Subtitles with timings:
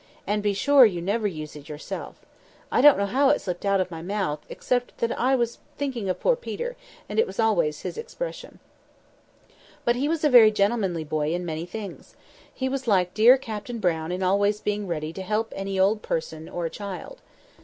[0.25, 2.15] And be sure you never use it yourself.
[2.71, 5.35] I don't know how it slipped out of my mouth, except it was that I
[5.35, 6.75] was thinking of poor Peter
[7.07, 8.57] and it was always his expression.
[9.85, 12.15] But he was a very gentlemanly boy in many things.
[12.51, 16.49] He was like dear Captain Brown in always being ready to help any old person
[16.49, 17.21] or a child.